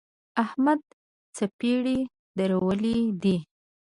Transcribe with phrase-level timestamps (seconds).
[0.43, 0.79] احمد
[1.35, 1.99] څپری
[2.37, 3.37] درولی دی.